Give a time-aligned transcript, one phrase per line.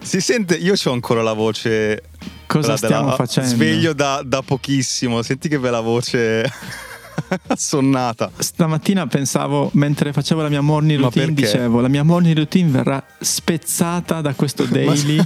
[0.00, 2.02] Si sente, io ho ancora la voce.
[2.46, 3.50] Cosa quella stiamo della- facendo?
[3.50, 5.22] Sveglio da, da pochissimo.
[5.22, 6.50] Senti che bella voce
[7.48, 8.30] assonnata.
[8.38, 14.20] Stamattina pensavo, mentre facevo la mia morning routine, dicevo, la mia morning routine verrà spezzata
[14.20, 15.20] da questo daily.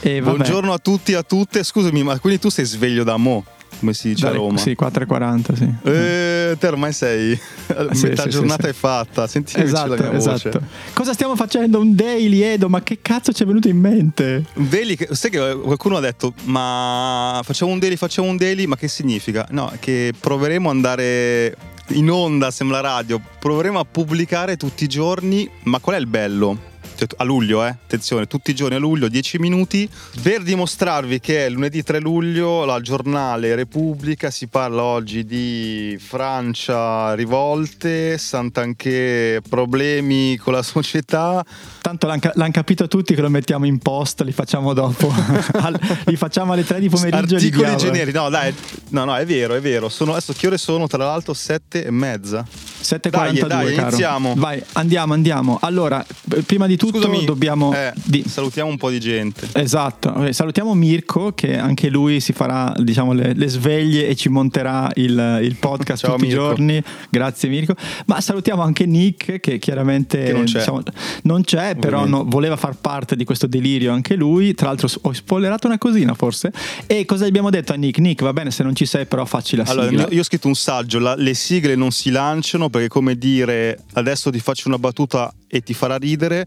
[0.00, 1.62] e vabbè, Buongiorno a tutti e a tutte.
[1.64, 3.44] Scusami, ma quindi tu sei sveglio da mo?
[3.78, 4.58] Come si dice a dalle- Roma?
[4.58, 5.74] Sì, 4.40, sì.
[5.84, 7.38] Eh, te ormai sei.
[7.92, 9.26] Sì, metà sì, giornata sì, è fatta.
[9.26, 10.48] Senti Esatto, la mia voce.
[10.48, 10.60] esatto.
[10.92, 11.80] Cosa stiamo facendo?
[11.80, 12.68] Un daily, Edo?
[12.68, 14.44] Ma che cazzo ci è venuto in mente?
[14.54, 18.76] Un daily, sai che qualcuno ha detto, ma facciamo un daily, facciamo un daily, ma
[18.76, 19.46] che significa?
[19.50, 21.56] No, che proveremo ad andare
[21.88, 26.70] in onda, sembra radio, proveremo a pubblicare tutti i giorni, ma qual è il bello?
[27.16, 27.68] A luglio, eh?
[27.68, 29.88] Attenzione, tutti i giorni a luglio, 10 minuti,
[30.22, 38.18] per dimostrarvi che lunedì 3 luglio la giornale Repubblica si parla oggi di Francia, rivolte,
[38.18, 41.44] Sant'Anché, problemi con la società,
[41.80, 45.12] Tanto l'hanno l'han capito tutti che lo mettiamo in post, li facciamo dopo.
[46.06, 47.36] Li facciamo alle 3 di pomeriggio.
[47.36, 47.76] li Articoli diamo.
[47.76, 48.54] generici, no dai,
[48.90, 49.88] no no è vero, è vero.
[49.88, 50.86] Sono, adesso che ore sono?
[50.86, 52.46] Tra l'altro sette e mezza.
[52.82, 53.86] 7.42 Dai, dai, caro.
[53.88, 54.34] iniziamo.
[54.36, 55.58] Vai, andiamo, andiamo.
[55.62, 57.72] Allora, eh, prima di tutto Scusami, dobbiamo...
[57.74, 59.48] eh, di- salutiamo un po' di gente.
[59.52, 64.28] Esatto, Eh, salutiamo Mirko che anche lui si farà diciamo, le, le sveglie e ci
[64.28, 66.42] monterà il, il podcast Ciao, tutti Mirko.
[66.42, 66.82] i giorni.
[67.10, 67.74] Grazie Mirko.
[68.06, 70.58] Ma salutiamo anche Nick che chiaramente Che non c'è.
[70.58, 70.82] diciamo,
[71.22, 74.54] non c'è, però no- voleva far parte di questo delirio anche lui.
[74.54, 76.52] Tra l'altro ho spoilerato una cosina forse.
[76.86, 77.98] E cosa abbiamo detto a Nick?
[77.98, 80.06] Nick va bene se non ci sei però facci la Allora, sigla.
[80.10, 84.30] io ho scritto un saggio, la- le sigle non si lanciano perché come dire adesso
[84.32, 86.46] ti faccio una battuta e ti farà ridere,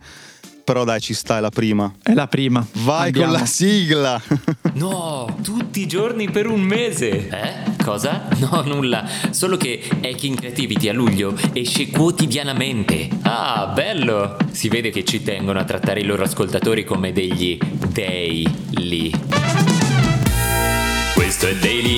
[0.65, 1.93] però dai ci sta, è la prima.
[2.01, 2.65] È la prima.
[2.83, 3.31] Vai Andiamo.
[3.31, 4.21] con la sigla.
[4.75, 7.29] No, tutti i giorni per un mese.
[7.29, 7.81] Eh?
[7.81, 8.27] Cosa?
[8.39, 9.07] No, nulla.
[9.29, 13.07] Solo che Hacking Creativity a luglio esce quotidianamente.
[13.21, 14.35] Ah, bello!
[14.51, 17.57] Si vede che ci tengono a trattare i loro ascoltatori come degli
[17.93, 19.11] daily.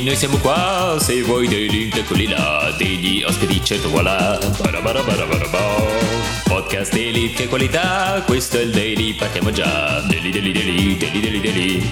[0.08, 0.96] Noi siamo qua.
[1.02, 2.74] Se vuoi dei link, eccoli là.
[2.78, 4.40] Degli ospiti, certo, voilà.
[6.46, 8.24] Podcast Daily, che qualità.
[8.26, 10.00] Questo è il Daily, partiamo già.
[10.08, 11.90] Daily, Daily, Daily, Daily, Daily, Daily.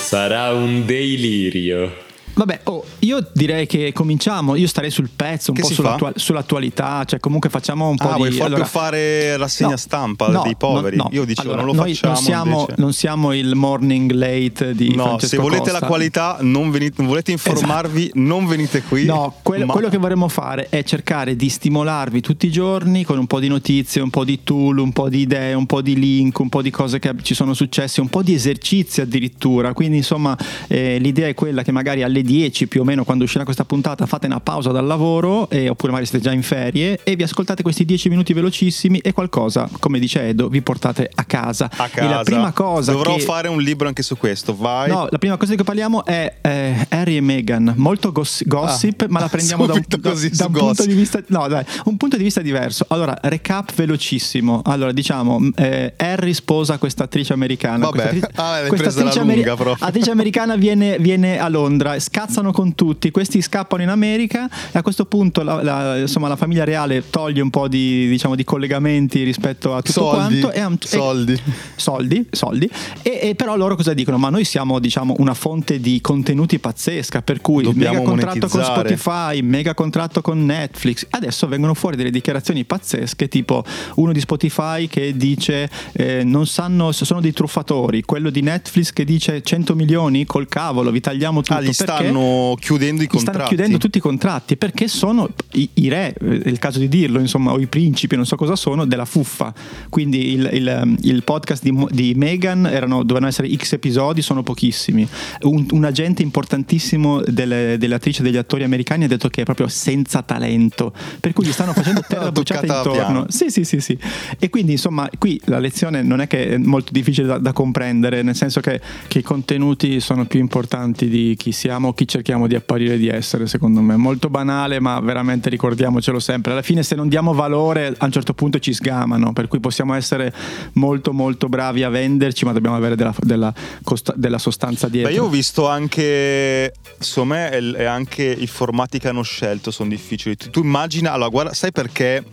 [0.00, 2.10] Sarà un delirio.
[2.34, 4.54] Vabbè, oh, io direi che cominciamo.
[4.56, 8.08] Io starei sul pezzo, un Che po' si sull'attua- sull'attualità, cioè comunque facciamo un po'
[8.08, 8.16] Ah, di.
[8.18, 10.96] vuoi proprio allora- fare rassegna No, stampa no, dei poveri?
[10.96, 11.08] no.
[11.12, 14.94] Io dicevo Allora, non lo noi facciamo Non siamo, non siamo il morning late di
[14.94, 15.78] No, Francesco se volete Costa.
[15.80, 19.04] la qualità, non, venite- non volete informarvi, non venite qui.
[19.04, 23.18] No, quello, ma- quello che vorremmo fare è cercare di stimolarvi tutti i giorni con
[23.18, 25.98] un po' di notizie, un po' di tool, un po' di idee, un po' di
[25.98, 29.72] link, un po' di cose che ci sono successe, un po' di esercizi addirittura.
[29.74, 30.36] Quindi, insomma,
[30.68, 34.06] eh, l'idea è quella che magari alle 10 più o meno, quando uscirà questa puntata,
[34.06, 37.62] fate una pausa dal lavoro, eh, oppure magari siete già in ferie, e vi ascoltate
[37.62, 41.70] questi 10 minuti velocissimi e qualcosa, come dice Edo, vi portate a casa.
[41.76, 42.08] a E casa.
[42.16, 43.20] la prima cosa Dovrò che...
[43.22, 44.54] fare un libro anche su questo.
[44.56, 44.88] Vai.
[44.90, 49.02] No, la prima cosa di cui parliamo è eh, Harry e Meghan, molto goss- gossip,
[49.02, 51.96] Ah, ma la prendiamo da un, da- da un punto di vista no, dai, un
[51.96, 52.84] punto di vista diverso.
[52.88, 54.62] Allora, recap velocissimo.
[54.64, 57.88] Allora, diciamo, eh, Harry sposa questa attrice americana.
[57.90, 59.76] Vabbè, Questa ah, l'hai questa attrice lunga proprio.
[59.86, 64.82] attrice americana viene, viene a Londra, scazzano con tutti, questi scappano in America e a
[64.82, 69.22] questo punto la, la- insomma, la famiglia reale toglie un po' di, diciamo, di collegamenti
[69.22, 70.52] rispetto a tutto Soldi, quanto.
[70.52, 71.40] E un- e- soldi.
[71.74, 72.70] soldi, soldi.
[73.00, 74.18] E, e però loro cosa dicono?
[74.18, 78.62] Ma noi siamo diciamo una fonte di contenuti pazzesca, per cui Dobbiamo mega contratto con.
[78.62, 81.06] Spotify, mega contratto con Netflix.
[81.08, 83.64] Adesso vengono fuori delle dichiarazioni pazzesche, tipo
[83.94, 88.92] uno di Spotify che dice eh, non sanno se sono dei truffatori, quello di Netflix
[88.92, 91.54] che dice 100 milioni col cavolo, vi tagliamo tutto.
[91.54, 92.01] Ah, perché?
[92.02, 93.36] Stanno chiudendo i contratti.
[93.36, 96.88] stanno chiudendo tutti i contratti perché sono i, i re, eh, è il caso di
[96.88, 99.52] dirlo, insomma, o i principi, non so cosa sono, della fuffa.
[99.88, 105.06] Quindi il, il- il podcast di, di erano, dovevano essere X episodi, sono pochissimi.
[105.42, 109.44] Un, un agente importantissimo delle, delle attrici e degli attori americani ha detto che è
[109.44, 113.26] proprio senza talento, per cui gli stanno facendo terra bruciata Toccata intorno.
[113.28, 113.98] Sì, sì, sì, sì.
[114.38, 118.22] E quindi insomma qui la lezione non è che è molto difficile da, da comprendere,
[118.22, 122.54] nel senso che, che i contenuti sono più importanti di chi siamo, chi cerchiamo di
[122.54, 123.96] apparire di essere, secondo me.
[123.96, 126.52] Molto banale, ma veramente ricordiamocelo sempre.
[126.52, 129.32] Alla fine, se non diamo valore, a un certo punto ci sgamano.
[129.32, 130.32] Per cui possiamo essere
[130.74, 133.52] molto, molto bravi a venderci, ma dobbiamo avere della, della,
[133.82, 135.10] costa- della sostanza dietro.
[135.10, 139.88] Beh, io ho visto anche, secondo me, è anche i formati che hanno scelto sono
[139.88, 140.36] difficili.
[140.36, 142.24] Tu, tu immagina, allora, guarda, sai perché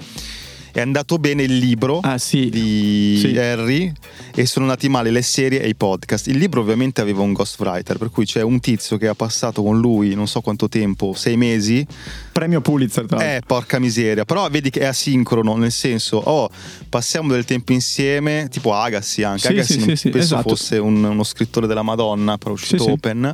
[0.71, 2.50] è andato bene il libro Ah, sì.
[2.50, 3.38] di Sì.
[3.38, 3.92] Harry
[4.36, 6.27] e sono andati male le serie e i podcast.
[6.27, 9.80] Il libro ovviamente aveva un ghostwriter, per cui c'è un tizio che ha passato con
[9.80, 11.86] lui non so quanto tempo, sei mesi.
[12.31, 13.36] Premio Pulitzer, tra l'altro.
[13.38, 14.25] Eh, porca miseria.
[14.25, 16.50] Però vedi che è asincrono, nel senso, oh,
[16.88, 19.42] passiamo del tempo insieme, tipo Agassi anche.
[19.42, 20.50] Sì, Agassi sì, non sì, penso esatto.
[20.50, 23.31] fosse un- uno scrittore della Madonna, però è uscito open.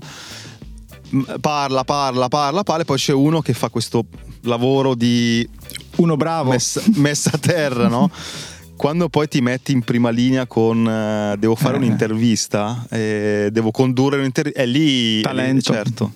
[1.39, 4.05] Parla, parla, parla, parla, e poi c'è uno che fa questo
[4.41, 5.47] lavoro di
[5.97, 6.51] Uno bravo.
[6.51, 8.09] messa, messa a terra, no?
[8.75, 11.77] Quando poi ti metti in prima linea con eh, devo fare Eh.
[11.77, 15.49] un'intervista, eh, devo condurre un'intervista, è lì, Talento.
[15.49, 16.11] è lì, certo.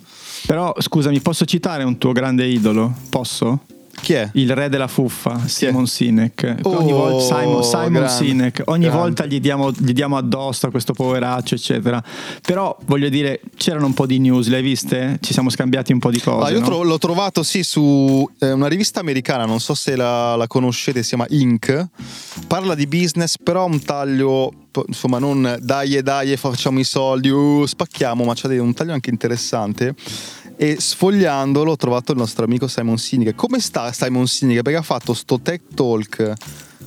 [0.45, 2.93] Però scusami, posso citare un tuo grande idolo?
[3.09, 3.61] Posso?
[4.01, 4.29] Chi è?
[4.33, 6.57] Il re della fuffa, Simon Sinek.
[6.63, 8.61] Oh, ogni volta, Simon, Simon grande, Sinek.
[8.65, 8.97] Ogni grande.
[8.99, 12.01] volta gli diamo, gli diamo addosso a questo poveraccio, eccetera.
[12.41, 15.17] Però voglio dire, c'erano un po' di news, le hai viste?
[15.21, 16.47] Ci siamo scambiati un po' di cose.
[16.47, 16.65] Ah, io no?
[16.65, 21.01] tro- l'ho trovato sì su eh, una rivista americana, non so se la, la conoscete,
[21.01, 21.87] si chiama Inc.
[22.47, 24.51] Parla di business, però ha un taglio,
[24.87, 28.93] insomma, non dai e dai e facciamo i soldi, uh, spacchiamo, ma dei- un taglio
[28.93, 29.95] anche interessante.
[30.61, 33.33] E sfogliandolo ho trovato il nostro amico Simon Sinek.
[33.33, 34.61] Come sta Simon Sinek?
[34.61, 36.33] Perché ha fatto sto Tech Talk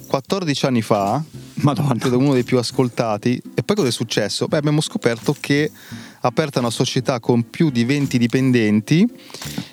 [0.08, 1.24] 14 anni fa,
[1.54, 1.94] Madonna.
[1.94, 3.40] credo uno dei più ascoltati.
[3.54, 4.46] E poi cosa è successo?
[4.46, 5.70] Beh, abbiamo scoperto che
[6.20, 9.10] ha aperto una società con più di 20 dipendenti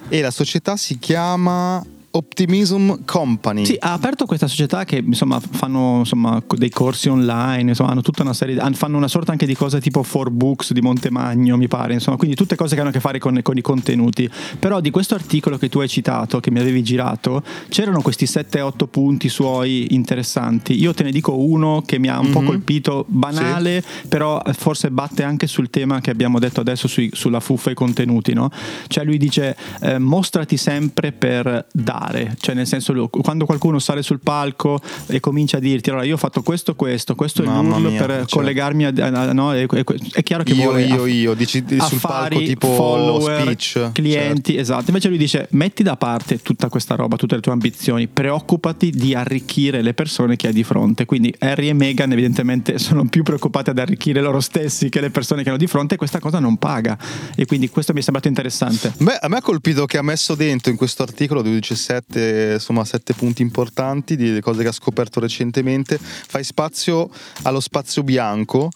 [0.08, 3.66] e la società si chiama Optimism Company.
[3.66, 8.24] Sì, ha aperto questa società che insomma fanno insomma, dei corsi online, insomma, hanno tutta
[8.24, 12.18] una serie, fanno una sorta anche di cose tipo 4Books di Montemagno, mi pare, insomma,
[12.18, 14.30] quindi tutte cose che hanno a che fare con, con i contenuti.
[14.58, 18.88] Però di questo articolo che tu hai citato, che mi avevi girato, c'erano questi 7-8
[18.90, 20.80] punti suoi interessanti.
[20.80, 22.46] Io te ne dico uno che mi ha un po' Mhm.
[22.48, 27.70] colpito, banale, però forse batte anche sul tema che abbiamo detto adesso sui- sulla fuffa
[27.70, 28.50] e i contenuti, no?
[28.88, 31.98] Cioè lui dice eh, mostrati sempre per dare,
[32.40, 36.18] cioè nel senso quando qualcuno sale sul palco e comincia a dirti allora io ho
[36.18, 38.36] fatto questo, questo, questo è Mamma l'URL mia, per certo.
[38.38, 39.54] collegarmi a, a- no?
[39.54, 39.68] E-
[40.14, 43.60] è chiaro che Io, vuole io, aff- io, dici sul palco tipo follower, speech.
[43.60, 43.92] certo.
[43.94, 44.86] clienti, esatto.
[44.88, 49.14] Invece lui dice metti da parte tutta questa roba, tutte le tue ambizioni, preoccupati di
[49.14, 51.06] arricchire le persone che hai di fronte.
[51.06, 55.44] Quindi Harry e Meghan evidentemente sono più preoccupati ad arricchire loro stessi che le persone
[55.44, 56.98] che hanno di fronte e questa cosa non paga.
[57.36, 58.94] E quindi questo mi è sembrato interessante.
[58.98, 61.42] Beh, a me ha colpito che ha messo dentro in questo articolo
[61.90, 65.98] 17, insomma, sette punti importanti di cose che ha scoperto recentemente.
[66.00, 67.10] Fai spazio
[67.44, 68.70] allo spazio bianco.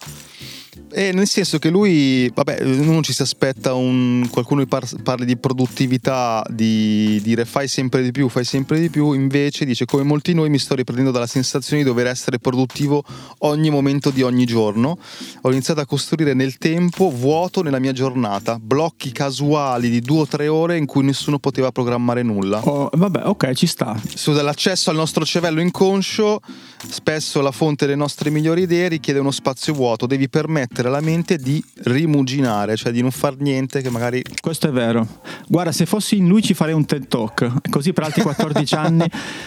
[0.92, 5.24] E nel senso che lui, vabbè, uno ci si aspetta un, qualcuno che par- parli
[5.24, 10.02] di produttività, di dire fai sempre di più, fai sempre di più, invece dice come
[10.02, 13.02] molti noi mi sto riprendendo dalla sensazione di dover essere produttivo
[13.38, 14.98] ogni momento di ogni giorno.
[15.42, 20.26] Ho iniziato a costruire nel tempo vuoto nella mia giornata, blocchi casuali di due o
[20.26, 22.60] tre ore in cui nessuno poteva programmare nulla.
[22.64, 24.00] Oh, vabbè, ok, ci sta.
[24.14, 26.40] Su dall'accesso al nostro cervello inconscio,
[26.88, 31.36] spesso la fonte delle nostre migliori idee richiede uno spazio vuoto, devi permettere alla mente
[31.36, 35.06] di rimuginare, cioè di non far niente che magari Questo è vero.
[35.48, 39.04] Guarda, se fossi in lui ci farei un TED Talk, così per altri 14 anni.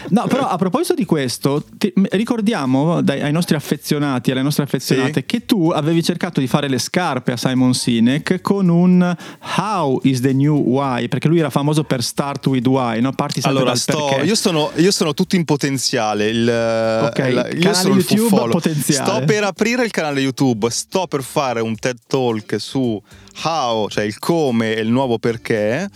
[0.09, 5.19] No, però a proposito di questo, ti- ricordiamo dai- ai nostri affezionati, alle nostre affezionate,
[5.21, 5.25] Sì.
[5.25, 9.15] che tu avevi cercato di fare le scarpe a Simon Sinek con un
[9.57, 13.11] How is the new why, perché lui era famoso per start with why, no?
[13.13, 16.27] Parti sempre Allora, sto, io, sono, io sono tutto in potenziale.
[16.29, 19.09] Il, Ok, il- io canale il YouTube potenziale.
[19.11, 23.01] Sto per aprire il canale YouTube, sto per fare un TED Talk su
[23.43, 25.89] how, cioè il come e il nuovo perché.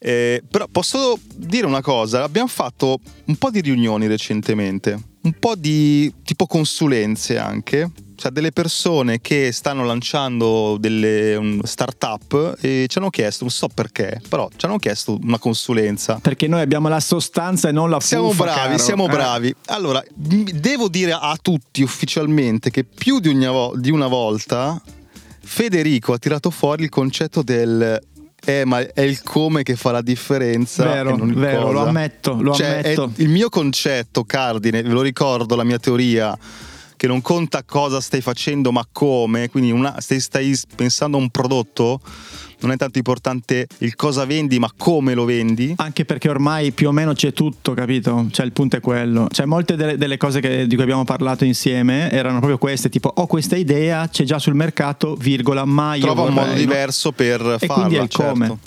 [0.00, 5.54] Eh, però posso dire una cosa: abbiamo fatto un po' di riunioni recentemente, un po'
[5.54, 7.90] di tipo consulenze anche.
[8.20, 13.68] Cioè delle persone che stanno lanciando delle um, start-up e ci hanno chiesto, non so
[13.72, 16.18] perché, però ci hanno chiesto una consulenza.
[16.20, 18.78] Perché noi abbiamo la sostanza e non la Siamo bravi, caro.
[18.78, 19.08] siamo Eh.
[19.10, 19.54] bravi.
[19.66, 24.82] Allora, devo dire a tutti ufficialmente che più di una, vo- di una volta
[25.40, 28.00] Federico ha tirato fuori il concetto del
[28.44, 30.84] eh, ma è il come che fa la differenza.
[30.84, 33.12] Vero, vero, lo ammetto, lo Cioè, ammetto.
[33.16, 36.36] il mio concetto cardine, ve lo ricordo, la mia teoria,
[36.98, 39.48] che non conta cosa stai facendo, ma come.
[39.48, 42.00] Quindi una- stai, stai pensando a un prodotto,
[42.60, 45.72] non è tanto importante il cosa vendi, ma come lo vendi.
[45.76, 48.26] Anche perché ormai più o meno c'è tutto, capito?
[48.32, 49.28] Cioè il punto è quello.
[49.30, 53.12] Cioè molte delle, delle cose che- di cui abbiamo parlato insieme erano proprio queste, tipo
[53.14, 57.40] ho questa idea, c'è già sul mercato, virgola, ma io Trova un modo diverso per
[57.60, 57.74] E farla.
[57.74, 58.32] quindi è il certo.
[58.32, 58.58] come.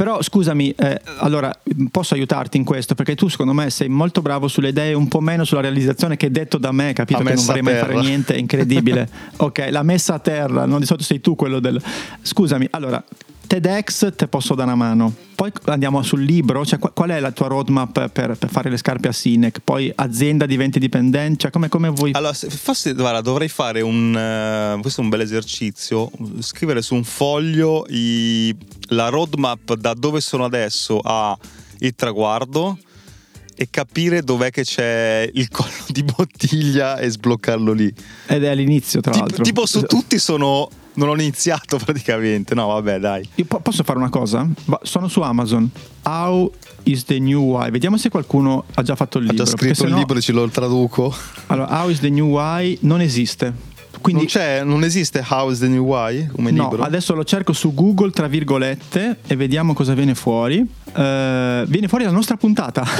[0.00, 1.54] Però scusami, eh, allora
[1.90, 5.20] posso aiutarti in questo perché tu secondo me sei molto bravo sulle idee, un po'
[5.20, 8.32] meno sulla realizzazione che detto da me, capito La che non vorrei mai fare niente,
[8.32, 9.06] è incredibile.
[9.36, 10.78] ok, la messa a terra, no?
[10.78, 11.78] di solito sei tu quello del...
[12.22, 13.04] Scusami, allora,
[13.46, 17.48] TEDx te posso dare una mano, poi andiamo sul libro, cioè qual- è la tua
[17.48, 21.88] roadmap per, per fare le scarpe a Sinec, poi azienda diventi dipendente, cioè come, come
[21.88, 22.12] vuoi...
[22.12, 24.16] Allora, se- forse guarda, dovrei fare un.
[24.16, 26.10] eh, questo è un bel esercizio.
[26.38, 28.54] Scrivere su un foglio i-
[28.90, 31.36] la roadmap da dove sono adesso a
[31.80, 32.78] il traguardo
[33.56, 37.92] e capire dov'è che c'è il collo di bottiglia e sbloccarlo lì.
[38.26, 39.44] Ed è all'inizio tra Tipo, l'altro.
[39.44, 40.68] tipo su tutti sono.
[40.92, 42.54] Non ho iniziato praticamente.
[42.54, 43.26] No, vabbè, dai.
[43.36, 44.46] Io po- posso fare una cosa?
[44.64, 45.70] Va- sono su Amazon.
[46.02, 46.50] How
[46.84, 47.70] is the new why?
[47.70, 49.44] Vediamo se qualcuno ha già fatto il Ha libro.
[49.44, 51.14] già perché scritto il sennò- libro e ce lo traduco.
[51.46, 53.68] Allora, How is the new why non esiste.
[54.00, 56.82] Quindi non, c'è, non esiste How is the New Why come no, libro?
[56.82, 60.58] adesso lo cerco su Google tra virgolette e vediamo cosa viene fuori.
[60.92, 62.84] Eh, viene fuori la nostra puntata.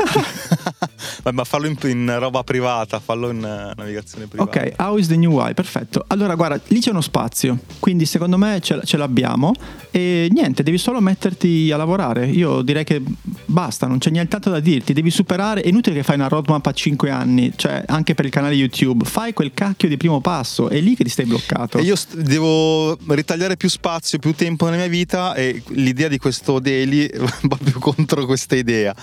[1.22, 4.58] Vabbè, ma fallo in, in roba privata, fallo in eh, navigazione privata.
[4.58, 5.54] ok, How is the new why?
[5.54, 6.04] Perfetto.
[6.08, 7.58] Allora, guarda, lì c'è uno spazio.
[7.78, 9.52] Quindi secondo me ce, ce l'abbiamo.
[9.90, 12.26] E niente, devi solo metterti a lavorare.
[12.26, 13.02] Io direi che
[13.50, 14.92] basta, non c'è nient'altro da dirti.
[14.92, 15.60] Devi superare.
[15.62, 19.04] È inutile che fai una roadmap a 5 anni, cioè anche per il canale YouTube.
[19.04, 20.68] Fai quel cacchio di primo passo.
[20.68, 21.78] È lì che ti stai bloccato.
[21.78, 26.18] E io st- devo ritagliare più spazio, più tempo nella mia vita e l'idea di
[26.18, 27.08] questo daily
[27.42, 28.94] va più contro questa idea.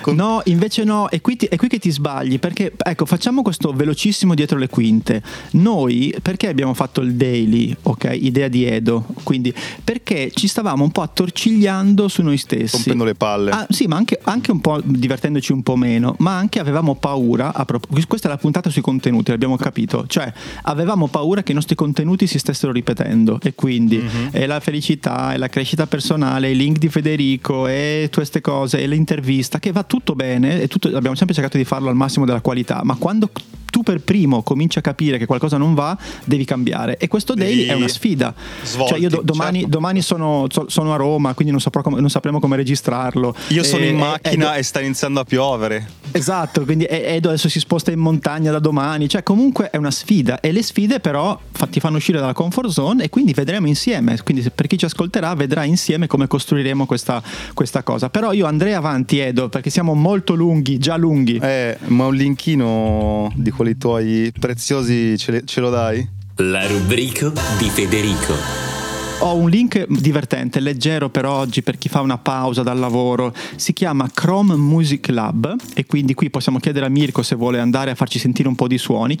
[0.00, 3.42] Con- No, invece no, è qui, ti- è qui che ti sbagli, perché ecco, facciamo
[3.42, 5.22] questo velocissimo dietro le quinte.
[5.52, 9.52] Noi, perché abbiamo fatto il daily, ok, idea di Edo, quindi
[9.84, 12.76] perché ci stavamo un po' attorcigliando su noi stessi.
[12.76, 13.50] Rompendo le palle.
[13.50, 17.52] Ah, sì, ma anche, anche un po' divertendoci un po' meno, ma anche avevamo paura,
[17.54, 21.54] a prop- questa è la puntata sui contenuti, l'abbiamo capito, cioè avevamo paura che i
[21.54, 24.28] nostri contenuti si stessero ripetendo e quindi Mhm.
[24.30, 28.86] è la felicità, è la crescita personale, i link di Federico e queste cose, e
[28.86, 32.40] l'intervista, che va tutto bene, e tutto- abbiamo sempre cercato di farlo al massimo della
[32.40, 33.30] qualità, ma quando
[33.68, 36.96] tu per primo cominci a capire che qualcosa non va, devi cambiare.
[36.96, 38.32] E questo daily Devi è una sfida.
[38.62, 39.70] svolti, cioè io do- domani, certo.
[39.74, 43.34] domani sono, so- sono a Roma, quindi non, saprò come- non sapremo come registrarlo.
[43.48, 45.88] Io sono E- in macchina e- e sta iniziando a piovere.
[46.12, 50.40] Esatto, quindi Edo adesso si sposta in montagna da domani, cioè comunque è una sfida
[50.40, 51.38] e le sfide però
[51.68, 55.34] ti fanno uscire dalla comfort zone e quindi vedremo insieme, quindi per chi ci ascolterà
[55.34, 58.08] vedrà insieme come costruiremo questa, questa cosa.
[58.08, 61.38] Però io andrei avanti Edo perché siamo molto lunghi, già lunghi.
[61.42, 66.08] Eh, ma un linkino di quelli tuoi preziosi ce, le- ce lo dai?
[66.36, 68.75] La rubrica di Federico.
[69.20, 73.32] Ho un link divertente, leggero per oggi, per chi fa una pausa dal lavoro.
[73.56, 77.90] Si chiama Chrome Music Lab e quindi qui possiamo chiedere a Mirko se vuole andare
[77.90, 79.16] a farci sentire un po' di suoni.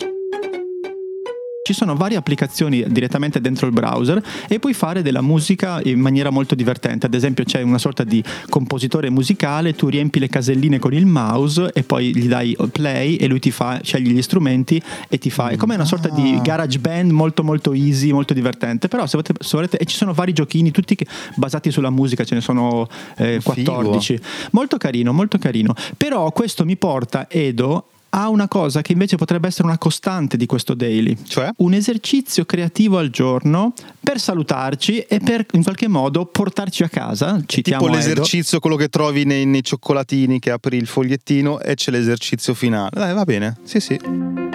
[1.66, 6.30] Ci sono varie applicazioni direttamente dentro il browser e puoi fare della musica in maniera
[6.30, 7.06] molto divertente.
[7.06, 11.72] Ad esempio c'è una sorta di compositore musicale, tu riempi le caselline con il mouse
[11.74, 15.48] e poi gli dai play e lui ti fa, scegli gli strumenti e ti fa.
[15.48, 18.86] È come una sorta di garage band molto molto easy, molto divertente.
[18.86, 22.22] Però se volete, se volete- e ci sono vari giochini tutti che- basati sulla musica,
[22.22, 23.72] ce ne sono eh, Figo.
[23.72, 24.20] 14.
[24.52, 25.74] Molto carino, molto carino.
[25.96, 30.46] Però questo mi porta, Edo, a una cosa che invece potrebbe essere una costante di
[30.46, 31.16] questo daily.
[31.22, 31.50] Cioè?
[31.58, 37.40] Un esercizio creativo al giorno per salutarci e per in qualche modo portarci a casa.
[37.44, 38.08] Citiamo tipo Edo.
[38.08, 42.90] l'esercizio, quello che trovi nei, nei cioccolatini che apri il fogliettino e c'è l'esercizio finale.
[42.92, 43.56] Dai, va bene.
[43.64, 44.45] Sì, sì.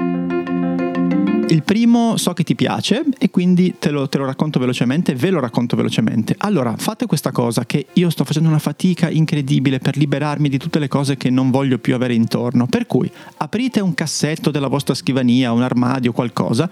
[1.51, 5.31] Il primo so che ti piace e quindi te lo, te lo racconto velocemente, ve
[5.31, 6.33] lo racconto velocemente.
[6.37, 10.79] Allora, fate questa cosa che io sto facendo una fatica incredibile per liberarmi di tutte
[10.79, 12.67] le cose che non voglio più avere intorno.
[12.67, 16.69] Per cui aprite un cassetto della vostra scrivania, un armadio, qualcosa,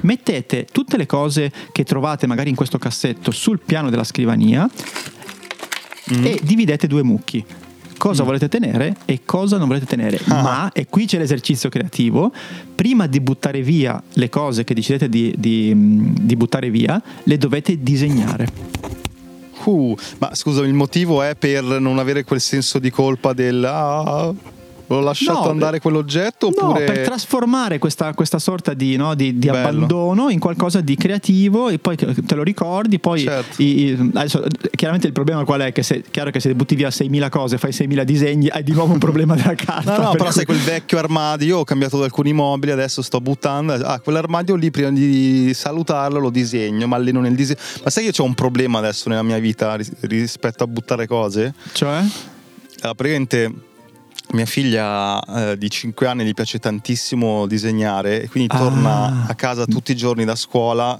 [0.00, 4.68] mettete tutte le cose che trovate magari in questo cassetto sul piano della scrivania
[6.08, 7.61] e dividete due mucchi.
[8.02, 10.18] Cosa volete tenere e cosa non volete tenere.
[10.26, 12.32] Ma, e qui c'è l'esercizio creativo,
[12.74, 17.38] prima di buttare via le cose che decidete di, di, mh, di buttare via, le
[17.38, 18.48] dovete disegnare.
[19.62, 23.64] Uh, ma scusa, il motivo è per non avere quel senso di colpa del...
[23.64, 24.34] Ah,
[24.92, 26.80] L'ho lasciato No, andare quell'oggetto oppure...
[26.86, 31.68] No, per trasformare questa, questa sorta di, no, di- di abbandono in qualcosa di creativo
[31.68, 32.98] e poi te lo ricordi.
[32.98, 33.62] Poi Certo.
[33.62, 34.44] i- i- adesso,
[34.74, 35.72] chiaramente il problema qual è?
[35.72, 38.92] Che se, chiaro che se butti via 6.000 cose, fai 6.000 disegni, hai di nuovo
[38.92, 39.96] un problema della carta.
[39.96, 43.00] No, no, per però cui- sai quel vecchio armadio, io ho cambiato alcuni mobili, adesso
[43.02, 43.72] sto buttando.
[43.74, 47.58] Ah, quell'armadio lì prima di salutarlo lo disegno, ma alleno nel disegno.
[47.84, 51.54] Ma sai che c'ho un problema adesso nella mia vita ris- rispetto a buttare cose?
[51.72, 51.96] Cioè?
[52.80, 53.52] Allora, praticamente
[54.32, 58.58] mia figlia eh, di 5 anni gli piace tantissimo disegnare e quindi Ah.
[58.58, 60.98] torna a casa tutti i giorni da scuola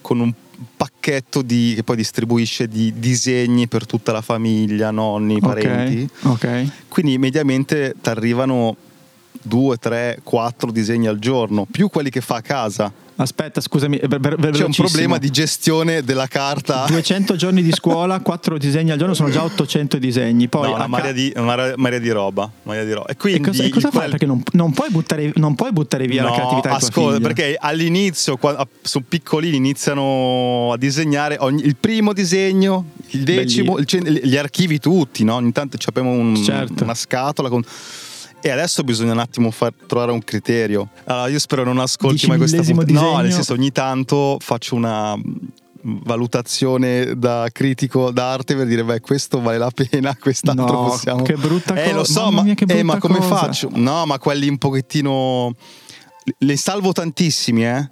[0.00, 0.32] con un
[0.76, 6.08] pacchetto di, che poi distribuisce di disegni per tutta la famiglia, nonni, parenti.
[6.22, 6.30] Ok.
[6.44, 6.70] ok.
[6.88, 8.76] Quindi mediamente ti arrivano
[9.42, 12.92] 2, 3, 4 disegni al giorno, più quelli che fa a casa.
[13.20, 16.84] Aspetta, scusami, ver- ver- C'è un problema di gestione della carta.
[16.86, 20.46] 200 giorni di scuola, 4 disegni al giorno, sono già 800 disegni.
[20.46, 22.48] Poi no, una marea di, una marea di roba.
[22.62, 23.08] marea di roba.
[23.08, 23.98] E E quindi cosa, e cosa fai?
[24.00, 26.86] quel- Perché non, non puoi buttare, non puoi buttare via la No, creatività di tua
[26.88, 33.24] ascolta, perché all'inizio, qua- a- sono piccolini, iniziano a disegnare ogni- il primo disegno, il
[33.24, 33.86] decimo, il
[34.22, 35.34] gli archivi tutti, no?
[35.34, 36.84] Ogni tanto abbiamo un- Certo.
[36.84, 37.64] una scatola con.
[38.40, 40.90] E adesso bisogna un attimo far trovare un criterio.
[41.04, 42.92] Allora, io spero non ascolti mai questa puntata.
[42.92, 45.18] No, nel senso, ogni tanto faccio una
[45.80, 51.34] valutazione da critico d'arte per dire beh questo vale la pena quest'altro No, possiamo che
[51.34, 53.36] brutta eh cosa, lo so ma, mia, eh, ma come cosa.
[53.36, 55.54] faccio no ma quelli un pochettino
[56.38, 57.90] le salvo tantissimi eh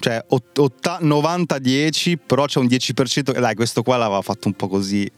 [0.00, 4.54] cioè ot- otta- 90-10 però c'è un 10% che dai questo qua l'aveva fatto un
[4.54, 5.08] po' così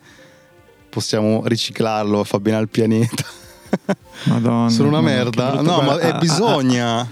[0.91, 3.25] possiamo riciclarlo fa bene al pianeta
[4.25, 7.09] Madonna, sono una merda no ma Guarda, eh, ah, ah, bisogna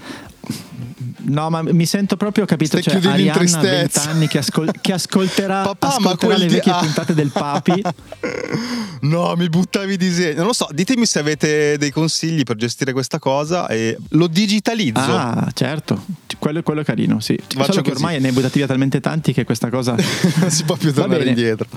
[1.23, 2.79] No, ma mi sento proprio capito.
[2.79, 4.01] Stai Cioè, Arianna ha tristezza.
[4.01, 6.79] 20 anni che, ascol- che ascolterà, Papà, ascolterà le di- vecchie ah.
[6.79, 7.81] puntate del Papi.
[9.01, 10.35] No, mi buttavi disegni.
[10.35, 14.99] Non lo so, ditemi se avete dei consigli per gestire questa cosa e lo digitalizzo.
[14.99, 16.03] Ah, certo.
[16.37, 17.37] Quello, quello è carino, sì.
[17.37, 18.03] Faccio Solo che così.
[18.03, 19.95] ormai ne hai buttati via talmente tanti che questa cosa.
[20.39, 21.67] non si può più tornare indietro.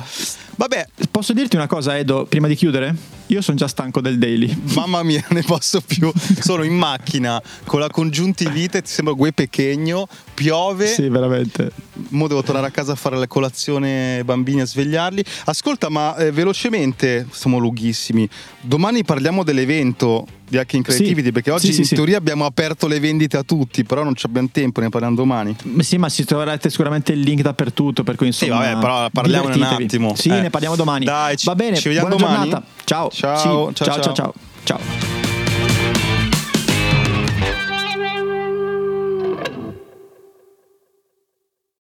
[0.56, 2.92] Vabbè, Posso dirti una cosa, Edo, prima di chiudere?
[3.28, 4.52] Io sono già stanco del daily.
[4.74, 6.12] mamma mia, ne posso più.
[6.40, 10.88] Sono in macchina con la congiuntivite, ti sembra gue pechegno, piove.
[10.88, 11.70] Sì, veramente.
[12.08, 15.24] Mo devo tornare a casa a fare la colazione ai bambini a svegliarli.
[15.44, 18.28] Ascolta, ma eh, velocemente, siamo lunghissimi.
[18.60, 20.96] Domani parliamo dell'evento di Hacking Sì.
[20.96, 21.94] Creativity perché oggi Sì, sì, in sì.
[21.94, 25.56] teoria abbiamo aperto le vendite a tutti, però non abbiamo tempo, ne parliamo domani.
[25.78, 28.64] Sì, ma si troverete sicuramente il link dappertutto, per cui Sì, insomma.
[28.66, 30.14] vabbè, però parliamone un attimo.
[30.16, 30.40] Sì, Eh.
[30.40, 31.04] ne parliamo domani.
[31.04, 32.50] Dai, ci- Va bene, ci vediamo buona domani?
[32.50, 32.66] giornata.
[32.84, 33.10] Ciao.
[33.10, 34.12] Sì, ciao, ciao, ciao, ciao.
[34.14, 34.34] ciao.
[34.64, 35.13] Ciao.